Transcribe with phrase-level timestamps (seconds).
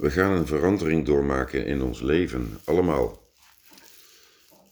[0.00, 3.32] We gaan een verandering doormaken in ons leven, allemaal.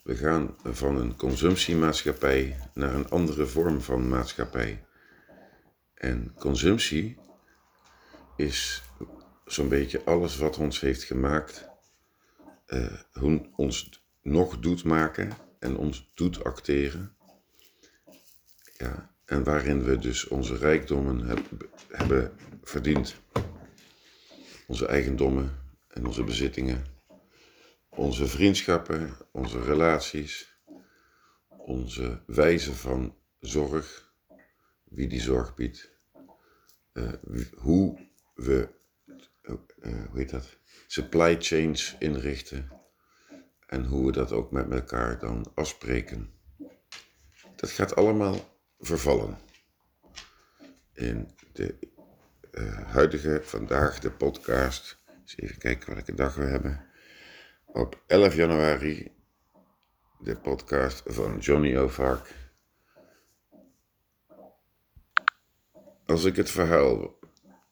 [0.02, 4.84] We gaan van een consumptiemaatschappij naar een andere vorm van maatschappij.
[5.94, 7.18] En consumptie
[8.36, 8.82] is
[9.44, 11.68] zo'n beetje alles wat ons heeft gemaakt,
[12.66, 17.16] uh, ons nog doet maken en ons doet acteren.
[18.76, 21.40] Ja, en waarin we dus onze rijkdommen heb,
[21.88, 22.32] hebben
[22.62, 23.16] verdiend.
[24.68, 25.58] Onze eigendommen
[25.88, 26.84] en onze bezittingen.
[27.88, 30.56] Onze vriendschappen, onze relaties.
[31.48, 34.12] Onze wijze van zorg.
[34.84, 35.90] Wie die zorg biedt.
[36.92, 37.12] Uh,
[37.56, 38.68] hoe we,
[39.42, 39.54] uh,
[40.08, 40.58] hoe heet dat?
[40.86, 42.70] Supply chains inrichten.
[43.66, 46.32] En hoe we dat ook met elkaar dan afspreken.
[47.56, 49.38] Dat gaat allemaal vervallen.
[50.92, 51.87] In de
[52.52, 54.98] uh, huidige, vandaag, de podcast.
[55.20, 56.84] Eens even kijken welke dag we hebben.
[57.66, 59.12] Op 11 januari,
[60.18, 62.34] de podcast van Johnny O'Vark.
[66.06, 67.18] Als ik het verhaal,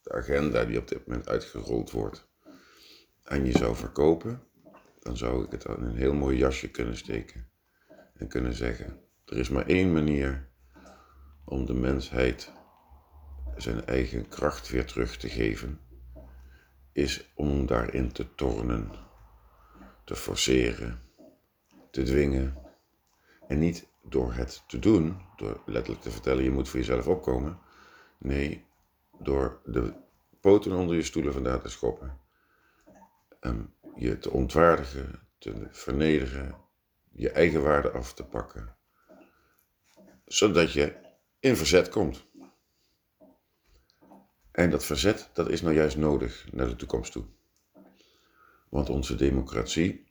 [0.03, 2.29] de agenda die op dit moment uitgerold wordt,
[3.23, 4.43] aan je zou verkopen,
[5.01, 7.49] dan zou ik het in een heel mooi jasje kunnen steken.
[8.15, 10.49] En kunnen zeggen: er is maar één manier
[11.45, 12.53] om de mensheid
[13.57, 15.81] zijn eigen kracht weer terug te geven,
[16.93, 18.91] is om daarin te tornen,
[20.05, 21.01] te forceren,
[21.91, 22.59] te dwingen.
[23.49, 27.59] En niet door het te doen, door letterlijk te vertellen je moet voor jezelf opkomen.
[28.19, 28.65] Nee,
[29.19, 29.93] door de
[30.41, 32.19] poten onder je stoelen vandaan te schoppen.
[33.41, 36.55] En je te ontwaardigen, te vernederen,
[37.13, 38.77] je eigen waarde af te pakken.
[40.25, 40.97] Zodat je
[41.41, 42.26] in verzet komt.
[44.57, 47.25] En dat verzet, dat is nou juist nodig naar de toekomst toe.
[48.69, 50.07] Want onze democratie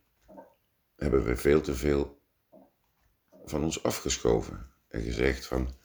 [0.95, 2.21] hebben we veel te veel
[3.45, 4.69] van ons afgeschoven.
[4.87, 5.75] En gezegd van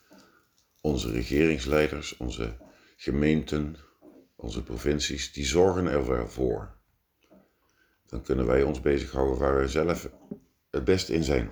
[0.81, 2.57] onze regeringsleiders, onze
[2.97, 3.77] gemeenten,
[4.37, 6.77] onze provincies, die zorgen er wel voor.
[8.07, 10.11] Dan kunnen wij ons bezighouden waar we zelf
[10.71, 11.51] het beste in zijn.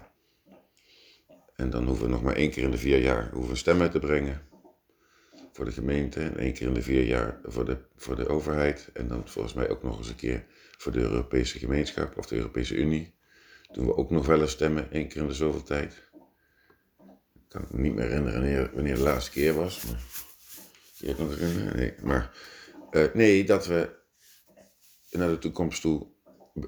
[1.55, 3.99] En dan hoeven we nog maar één keer in de vier jaar hoeven stemmen te
[3.99, 4.48] brengen.
[5.59, 8.91] Voor de gemeente en één keer in de vier jaar voor de, voor de overheid.
[8.93, 10.45] En dan volgens mij ook nog eens een keer
[10.77, 13.15] voor de Europese gemeenschap of de Europese Unie.
[13.73, 16.11] Doen we ook nog wel eens stemmen, één keer in de zoveel tijd.
[17.35, 19.85] Ik kan me niet meer herinneren wanneer, wanneer de laatste keer was.
[19.85, 20.03] Maar,
[20.97, 21.77] je nog herinneren?
[21.77, 22.37] Nee, maar
[22.91, 23.97] uh, nee, dat we
[25.11, 26.07] naar de toekomst toe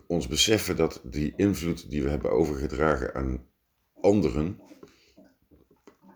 [0.07, 3.47] ons beseffen dat die invloed die we hebben overgedragen aan
[4.01, 4.61] anderen,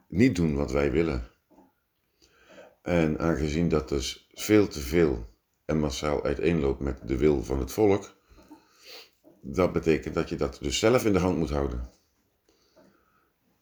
[0.09, 1.33] niet doen wat wij willen.
[2.85, 5.27] En aangezien dat dus veel te veel
[5.65, 8.17] en massaal uiteenloopt met de wil van het volk,
[9.41, 11.91] dat betekent dat je dat dus zelf in de hand moet houden.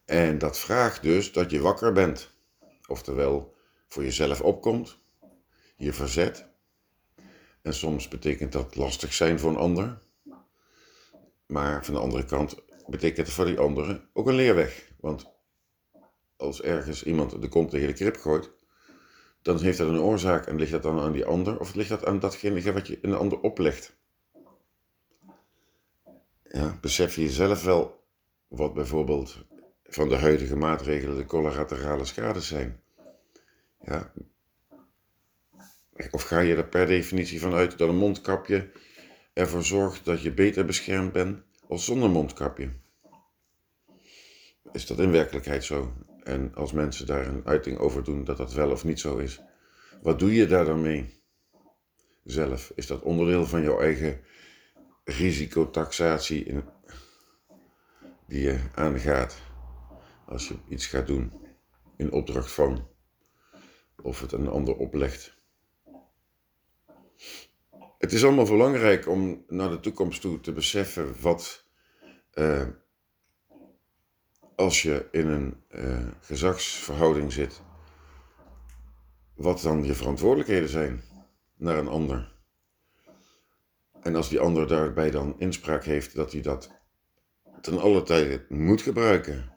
[0.05, 2.29] En dat vraagt dus dat je wakker bent.
[2.87, 3.55] Oftewel,
[3.87, 4.99] voor jezelf opkomt,
[5.75, 6.47] je verzet.
[7.61, 10.01] En soms betekent dat lastig zijn voor een ander.
[11.45, 12.55] Maar van de andere kant
[12.87, 14.91] betekent het voor die anderen ook een leerweg.
[14.99, 15.31] Want
[16.35, 18.51] als ergens iemand de kont tegen de krip gooit,
[19.43, 22.05] dan heeft dat een oorzaak en ligt dat dan aan die ander of ligt dat
[22.05, 23.95] aan datgene wat je een ander oplegt?
[26.43, 28.03] Ja, besef je jezelf wel
[28.47, 29.45] wat bijvoorbeeld
[29.83, 32.81] van de huidige maatregelen de collaterale schades zijn?
[33.85, 34.13] Ja.
[36.11, 38.71] Of ga je er per definitie van uit dat een mondkapje
[39.33, 42.71] ervoor zorgt dat je beter beschermd bent als zonder mondkapje?
[44.71, 45.93] Is dat in werkelijkheid zo?
[46.23, 49.41] En als mensen daar een uiting over doen dat dat wel of niet zo is,
[50.01, 51.21] wat doe je daar dan mee?
[52.23, 54.21] Zelf, is dat onderdeel van jouw eigen
[55.03, 56.63] risicotaxatie in,
[58.27, 59.41] die je aangaat
[60.25, 61.33] als je iets gaat doen
[61.97, 62.87] in opdracht van
[64.01, 65.37] of het een ander oplegt?
[67.97, 71.65] Het is allemaal belangrijk om naar de toekomst toe te beseffen wat.
[72.33, 72.67] Uh,
[74.55, 77.61] als je in een uh, gezagsverhouding zit,
[79.35, 81.03] wat dan je verantwoordelijkheden zijn
[81.57, 82.35] naar een ander.
[84.01, 86.71] En als die ander daarbij dan inspraak heeft dat hij dat
[87.61, 89.51] ten alle tijde moet gebruiken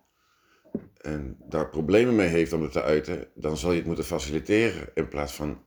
[1.00, 4.90] en daar problemen mee heeft om het te uiten, dan zal je het moeten faciliteren
[4.94, 5.64] in plaats van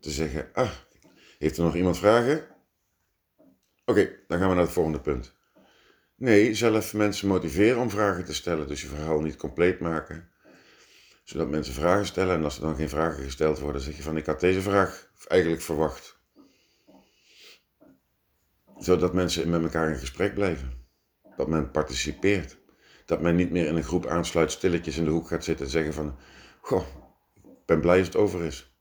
[0.00, 0.70] te zeggen, ah,
[1.38, 2.46] heeft er nog iemand vragen?
[3.84, 5.37] Oké, dan gaan we naar het volgende punt.
[6.18, 8.68] Nee, zelf mensen motiveren om vragen te stellen.
[8.68, 10.30] Dus je verhaal niet compleet maken.
[11.24, 14.16] Zodat mensen vragen stellen en als er dan geen vragen gesteld worden, zeg je van
[14.16, 16.16] ik had deze vraag eigenlijk verwacht.
[18.78, 20.86] zodat mensen met elkaar in gesprek blijven.
[21.36, 22.58] Dat men participeert.
[23.04, 25.70] Dat men niet meer in een groep aansluit, stilletjes in de hoek gaat zitten en
[25.72, 26.16] zeggen van...
[26.60, 26.86] Goh,
[27.34, 28.76] ik ben blij als het over is.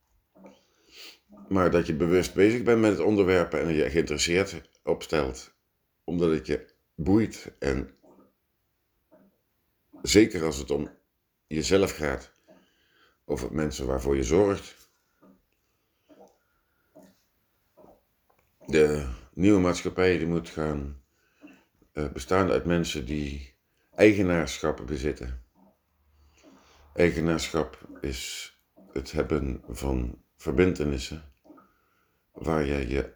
[1.47, 5.55] Maar dat je bewust bezig bent met het onderwerp en je geïnteresseerd opstelt.
[6.03, 7.95] Omdat het je boeit en
[10.01, 10.89] zeker als het om
[11.47, 12.31] jezelf gaat,
[13.25, 14.89] over mensen waarvoor je zorgt.
[18.65, 21.01] De nieuwe maatschappij die moet gaan
[21.93, 23.53] uh, bestaan uit mensen die
[23.95, 25.45] eigenaarschap bezitten.
[26.93, 28.51] Eigenaarschap is
[28.91, 31.31] het hebben van verbindenissen
[32.31, 33.15] waar je je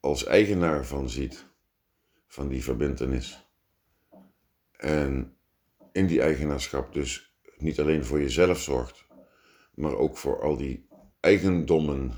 [0.00, 1.46] als eigenaar van ziet,
[2.26, 3.48] van die verbindenis.
[4.76, 5.36] En
[5.92, 9.06] in die eigenaarschap dus niet alleen voor jezelf zorgt,
[9.74, 10.88] maar ook voor al die
[11.20, 12.12] eigendommen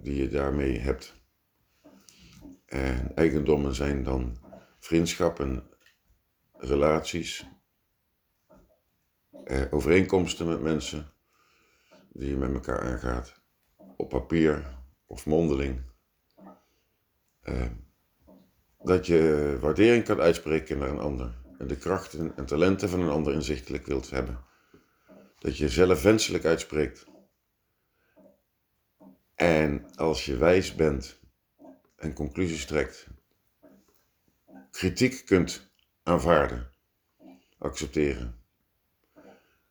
[0.00, 1.20] die je daarmee hebt.
[2.66, 4.38] En eigendommen zijn dan
[4.78, 5.68] vriendschappen,
[6.52, 7.46] relaties,
[9.44, 11.12] eh, overeenkomsten met mensen
[12.12, 13.42] die je met elkaar aangaat,
[13.96, 15.90] op papier of mondeling.
[18.84, 23.08] Dat je waardering kan uitspreken naar een ander en de krachten en talenten van een
[23.08, 24.44] ander inzichtelijk wilt hebben.
[25.38, 27.06] Dat je zelf wenselijk uitspreekt.
[29.34, 31.20] En als je wijs bent
[31.96, 33.06] en conclusies trekt,
[34.70, 35.70] kritiek kunt
[36.02, 36.70] aanvaarden,
[37.58, 38.40] accepteren,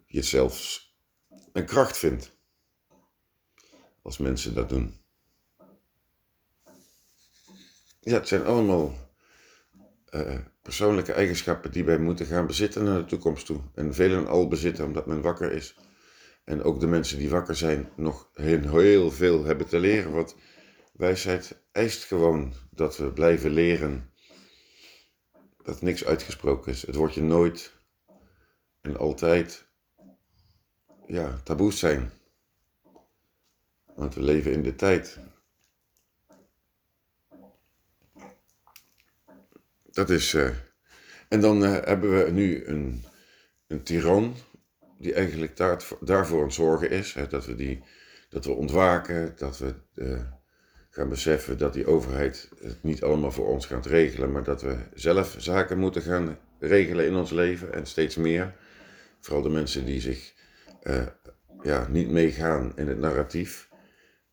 [0.05, 0.95] je zelfs
[1.53, 2.37] een kracht vindt
[4.01, 5.00] als mensen dat doen.
[8.03, 8.93] Ja, het zijn allemaal
[10.09, 13.61] uh, persoonlijke eigenschappen die wij moeten gaan bezitten naar de toekomst toe.
[13.75, 15.75] En velen al bezitten omdat men wakker is.
[16.43, 20.11] En ook de mensen die wakker zijn nog heel, heel veel hebben te leren.
[20.11, 20.35] Want
[20.93, 24.09] wijsheid eist gewoon dat we blijven leren.
[25.63, 26.85] Dat niks uitgesproken is.
[26.85, 27.73] Het wordt je nooit
[28.81, 29.67] en altijd
[31.07, 32.11] ja, taboes zijn.
[33.95, 35.19] Want we leven in de tijd.
[40.01, 40.33] Dat is.
[40.33, 40.49] Uh,
[41.27, 43.03] en dan uh, hebben we nu een,
[43.67, 44.35] een tiran
[44.97, 47.13] die eigenlijk daar, daarvoor aan zorgen is.
[47.13, 47.83] Hè, dat, we die,
[48.29, 50.19] dat we ontwaken, dat we uh,
[50.89, 54.77] gaan beseffen dat die overheid het niet allemaal voor ons gaat regelen, maar dat we
[54.93, 58.55] zelf zaken moeten gaan regelen in ons leven en steeds meer.
[59.19, 60.33] Vooral de mensen die zich
[61.63, 63.69] ja, niet meegaan in het narratief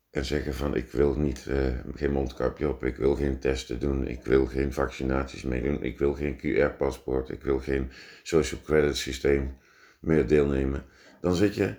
[0.09, 4.07] en zeggen van ik wil niet, uh, geen mondkapje op, ik wil geen testen doen,
[4.07, 7.91] ik wil geen vaccinaties meedoen, ik wil geen QR-paspoort, ik wil geen
[8.23, 9.57] social credit systeem
[9.99, 10.85] meer deelnemen.
[11.21, 11.75] Dan zit je,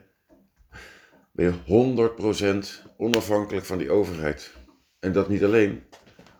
[1.32, 1.52] je
[2.86, 4.52] 100% onafhankelijk van die overheid.
[4.98, 5.82] En dat niet alleen,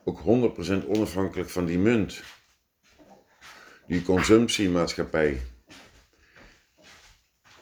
[0.04, 2.22] ook 100% onafhankelijk van die munt.
[3.86, 5.40] Die consumptiemaatschappij.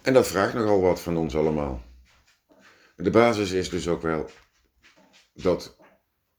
[0.02, 1.87] En dat vraagt nogal wat van ons allemaal.
[3.00, 4.30] De basis is dus ook wel
[5.32, 5.76] dat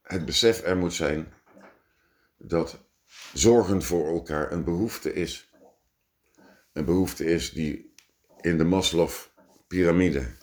[0.02, 1.34] het besef er moet zijn
[2.38, 2.80] dat
[3.34, 5.50] zorgen voor elkaar een behoefte is.
[6.74, 7.94] Een behoefte is die
[8.42, 10.36] in de Maslow-pyramide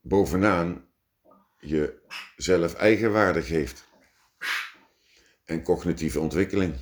[0.00, 0.88] bovenaan
[1.58, 2.02] je
[2.36, 3.88] zelf eigenwaarde geeft.
[5.44, 6.74] En cognitieve ontwikkeling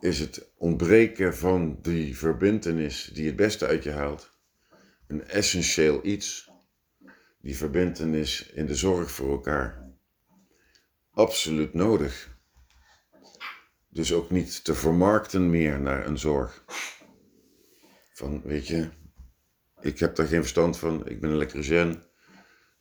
[0.00, 4.38] is het ontbreken van die verbindenis die het beste uit je haalt
[5.10, 6.50] een essentieel iets,
[7.40, 9.92] die verbindenis in de zorg voor elkaar.
[11.10, 12.38] Absoluut nodig.
[13.88, 16.64] Dus ook niet te vermarkten meer naar een zorg.
[18.12, 18.88] Van, weet je,
[19.80, 22.02] ik heb daar geen verstand van, ik ben een elektricien,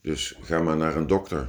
[0.01, 1.47] dus ga maar naar een dokter.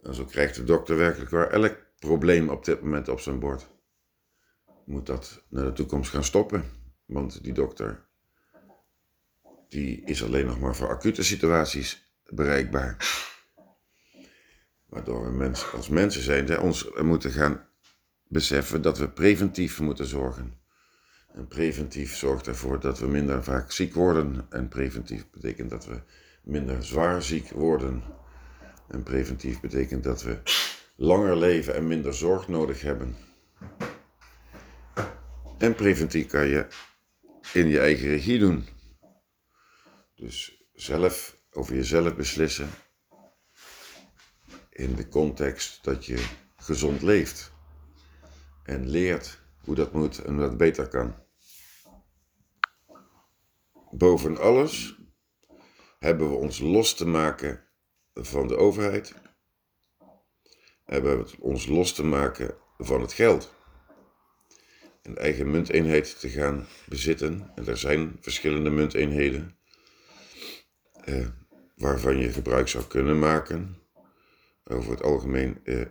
[0.00, 3.68] En zo krijgt de dokter werkelijk waar elk probleem op dit moment op zijn bord.
[4.84, 6.64] Moet dat naar de toekomst gaan stoppen,
[7.06, 8.10] want die dokter
[9.72, 12.96] die is alleen nog maar voor acute situaties bereikbaar.
[14.86, 17.68] Waardoor we mensen, als mensen zijn, ons moeten gaan
[18.28, 20.60] beseffen dat we preventief moeten zorgen.
[21.34, 24.46] En preventief zorgt ervoor dat we minder vaak ziek worden.
[24.50, 26.00] En preventief betekent dat we
[26.42, 28.02] minder zwaar ziek worden.
[28.88, 30.38] En preventief betekent dat we
[30.96, 33.16] langer leven en minder zorg nodig hebben.
[35.58, 36.66] En preventief kan je
[37.52, 38.64] in je eigen regie doen.
[40.22, 42.70] Dus zelf over jezelf beslissen
[44.70, 46.26] in de context dat je
[46.56, 47.52] gezond leeft
[48.64, 51.14] en leert hoe dat moet en hoe dat beter kan.
[53.90, 54.98] Boven alles
[55.98, 57.68] hebben we ons los te maken
[58.14, 59.14] van de overheid
[60.84, 63.54] hebben we ons los te maken van het geld.
[65.02, 67.52] Een eigen munteenheid te gaan bezitten.
[67.54, 69.60] En er zijn verschillende munteenheden
[71.04, 71.26] eh,
[71.76, 73.76] waarvan je gebruik zou kunnen maken.
[74.64, 75.86] Over het algemeen, eh,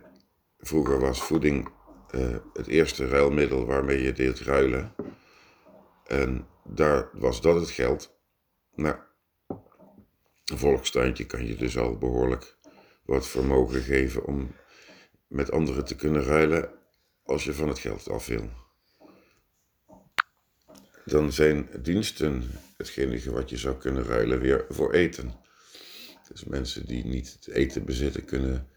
[0.58, 1.68] vroeger was voeding
[2.10, 4.94] eh, het eerste ruilmiddel waarmee je deed ruilen.
[6.06, 8.18] En daar was dat het geld.
[8.74, 8.96] Nou,
[10.44, 12.56] een volkstuintje kan je dus al behoorlijk
[13.04, 14.54] wat vermogen geven om
[15.26, 16.70] met anderen te kunnen ruilen
[17.24, 18.61] als je van het geld af wil.
[21.04, 25.34] Dan zijn diensten hetgene wat je zou kunnen ruilen weer voor eten.
[26.28, 28.68] Dus mensen die niet het eten bezitten kunnen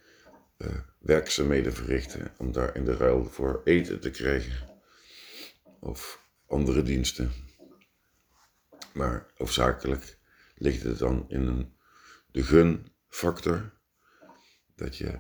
[0.58, 0.68] uh,
[1.00, 4.70] werkzaamheden verrichten om daar in de ruil voor eten te krijgen.
[5.80, 7.32] Of andere diensten.
[8.94, 10.18] Maar hoofdzakelijk
[10.56, 11.76] ligt het dan in een,
[12.32, 13.74] de gunfactor.
[14.76, 15.20] Dat je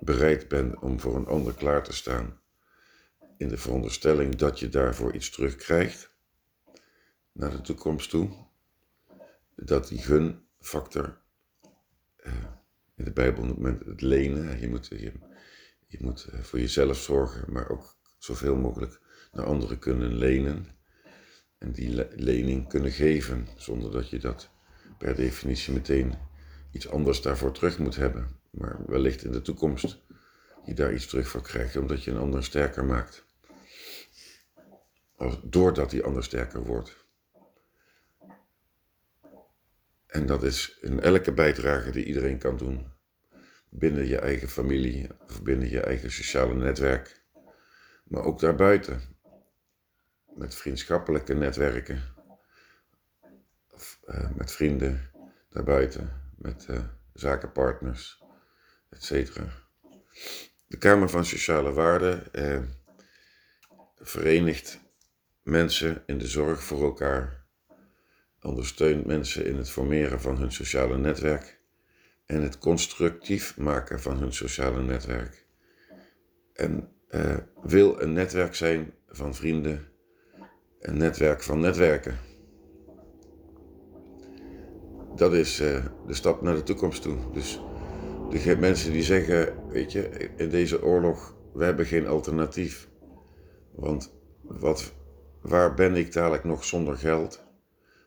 [0.00, 2.42] bereid bent om voor een ander klaar te staan.
[3.36, 6.14] In de veronderstelling dat je daarvoor iets terugkrijgt.
[7.32, 8.30] Naar de toekomst toe.
[9.56, 11.20] Dat die gunfactor.
[12.26, 12.32] Uh,
[12.96, 14.60] in de Bijbel noemt men het lenen.
[14.60, 15.12] Je moet, je,
[15.86, 19.00] je moet eh, voor jezelf zorgen, maar ook zoveel mogelijk
[19.32, 20.66] naar anderen kunnen lenen.
[21.58, 24.50] En die lening kunnen geven, zonder dat je dat
[24.98, 26.14] per definitie meteen
[26.70, 28.40] iets anders daarvoor terug moet hebben.
[28.50, 30.02] Maar wellicht in de toekomst
[30.64, 33.23] je daar iets terug voor krijgt, omdat je een ander sterker maakt.
[35.42, 37.04] Doordat die ander sterker wordt.
[40.06, 42.92] En dat is in elke bijdrage die iedereen kan doen.
[43.68, 47.22] Binnen je eigen familie of binnen je eigen sociale netwerk.
[48.04, 49.00] Maar ook daarbuiten.
[50.34, 52.02] Met vriendschappelijke netwerken.
[53.70, 55.10] Of uh, met vrienden
[55.50, 56.22] daarbuiten.
[56.36, 58.22] Met uh, zakenpartners,
[58.90, 59.40] etc.
[60.66, 62.60] De Kamer van Sociale Waarden eh,
[63.96, 64.80] verenigt
[65.44, 67.44] mensen in de zorg voor elkaar
[68.40, 71.60] ondersteunt mensen in het formeren van hun sociale netwerk
[72.26, 75.46] en het constructief maken van hun sociale netwerk.
[76.52, 79.88] En uh, wil een netwerk zijn van vrienden,
[80.80, 82.18] een netwerk van netwerken.
[85.16, 87.32] Dat is uh, de stap naar de toekomst toe.
[87.32, 87.60] Dus
[88.30, 92.88] de mensen die zeggen, weet je, in deze oorlog, we hebben geen alternatief.
[93.72, 94.94] Want wat,
[95.44, 97.44] waar ben ik dadelijk nog zonder geld?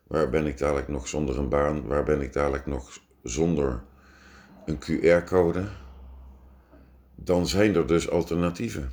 [0.06, 1.86] Waar ben ik dadelijk nog zonder een baan?
[1.86, 3.82] Waar ben ik dadelijk nog zonder
[4.66, 5.68] een QR-code?
[7.14, 8.92] Dan zijn er dus alternatieven.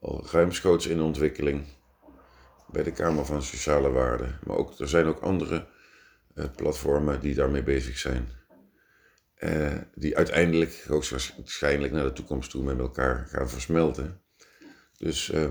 [0.00, 1.64] Al ruimschoots in ontwikkeling
[2.66, 4.38] bij de Kamer van Sociale Waarden.
[4.44, 5.66] Maar ook, er zijn ook andere
[6.34, 8.28] uh, platformen die daarmee bezig zijn.
[9.38, 14.20] Uh, die uiteindelijk hoogstwaarschijnlijk naar de toekomst toe met elkaar gaan versmelten.
[14.96, 15.50] Dus uh,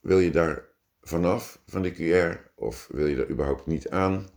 [0.00, 0.64] wil je daar
[1.00, 4.28] vanaf van de QR of wil je er überhaupt niet aan,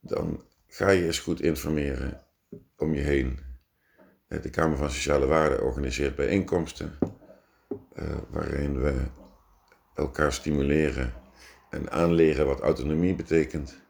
[0.00, 2.26] dan ga je eens goed informeren
[2.76, 3.38] om je heen.
[4.28, 6.98] De Kamer van Sociale Waarden organiseert bijeenkomsten
[7.96, 8.94] uh, waarin we
[9.94, 11.12] elkaar stimuleren
[11.70, 13.80] en aanleren wat autonomie betekent.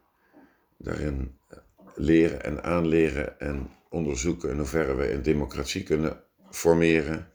[0.77, 1.57] Daarin eh,
[1.95, 7.32] leren en aanleren en onderzoeken in hoeverre we een democratie kunnen formeren.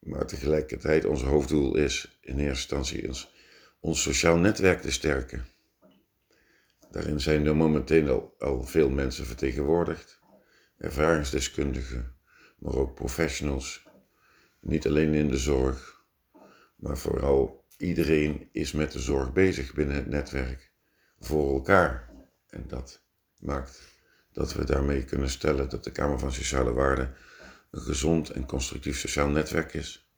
[0.00, 3.32] Maar tegelijkertijd ons hoofddoel is in eerste instantie ons
[3.80, 5.46] ons sociaal netwerk te sterken.
[6.90, 10.20] Daarin zijn er momenteel al, al veel mensen vertegenwoordigd,
[10.76, 12.16] ervaringsdeskundigen,
[12.58, 13.86] maar ook professionals,
[14.60, 16.04] niet alleen in de zorg,
[16.76, 20.72] maar vooral iedereen is met de zorg bezig binnen het netwerk,
[21.18, 22.10] voor elkaar.
[22.48, 23.02] En dat
[23.38, 23.80] maakt
[24.32, 27.14] dat we daarmee kunnen stellen dat de Kamer van Sociale Waarden
[27.70, 30.10] een gezond en constructief sociaal netwerk is.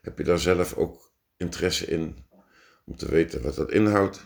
[0.00, 2.26] Heb je daar zelf ook interesse in
[2.84, 4.24] om te weten wat dat inhoudt,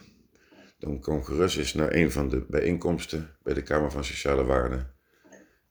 [0.78, 4.94] dan kom gerust eens naar een van de bijeenkomsten bij de Kamer van Sociale Waarden.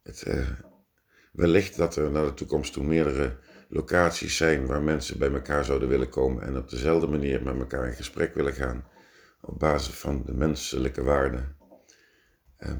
[0.04, 0.50] Het, uh,
[1.32, 3.38] wellicht dat er naar de toekomst toe meerdere
[3.70, 7.88] locaties zijn waar mensen bij elkaar zouden willen komen en op dezelfde manier met elkaar
[7.88, 8.86] in gesprek willen gaan
[9.42, 11.56] op basis van de menselijke waarden.
[12.60, 12.72] Uh,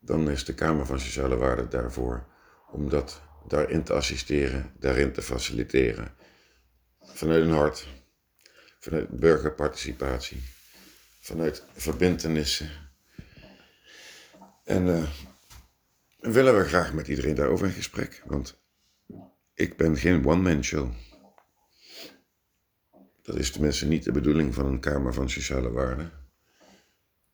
[0.00, 2.26] dan is de Kamer van Sociale Waarden daarvoor
[2.70, 6.14] om dat daarin te assisteren, daarin te faciliteren.
[7.00, 7.86] Vanuit een hart
[8.84, 10.42] vanuit burgerparticipatie,
[11.20, 12.70] vanuit verbindenissen.
[14.64, 15.10] En uh,
[16.18, 18.62] willen we graag met iedereen daarover in gesprek, want
[19.54, 20.92] ik ben geen one-man show.
[23.22, 26.12] Dat is tenminste niet de bedoeling van een Kamer van Sociale Waarden.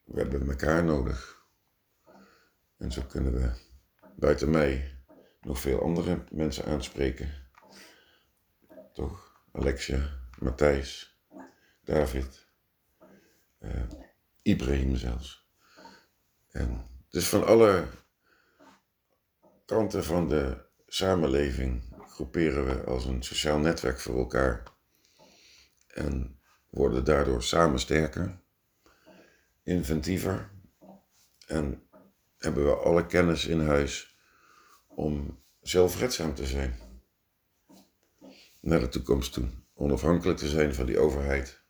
[0.04, 1.44] We hebben elkaar nodig.
[2.76, 3.50] En zo kunnen we
[4.16, 4.99] buiten mij
[5.40, 7.32] nog veel andere mensen aanspreken.
[8.92, 9.42] Toch?
[9.52, 11.18] Alexia, Matthijs,
[11.84, 12.46] David,
[13.60, 13.82] uh,
[14.42, 15.48] Ibrahim zelfs.
[16.50, 17.86] En dus van alle
[19.66, 24.62] kanten van de samenleving groeperen we als een sociaal netwerk voor elkaar.
[25.86, 28.40] En worden daardoor samen sterker,
[29.62, 30.50] inventiever
[31.46, 31.88] en
[32.38, 34.09] hebben we alle kennis in huis
[35.00, 36.74] om zelfredzaam te zijn.
[38.60, 39.48] Naar de toekomst toe.
[39.74, 41.62] Onafhankelijk te zijn van die overheid.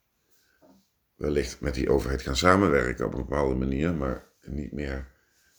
[1.15, 5.13] Wellicht met die overheid gaan samenwerken op een bepaalde manier, maar niet meer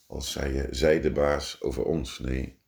[0.07, 2.19] als zij, zij de baas over ons.
[2.19, 2.61] Nee,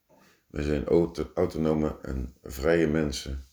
[0.48, 0.86] we zijn
[1.34, 3.44] autonome en vrije mensen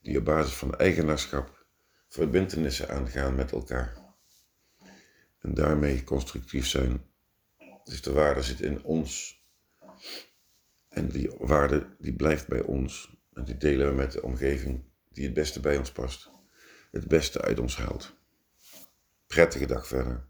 [0.00, 1.66] die op basis van eigenaarschap
[2.08, 4.14] verbindenissen aangaan met elkaar.
[5.38, 7.04] En daarmee constructief zijn.
[7.84, 9.42] Dus de waarde zit in ons.
[10.94, 13.16] En die waarde die blijft bij ons.
[13.32, 14.82] En die delen we met de omgeving
[15.12, 16.30] die het beste bij ons past.
[16.90, 18.14] Het beste uit ons haalt.
[19.26, 20.26] Prettige dag verder.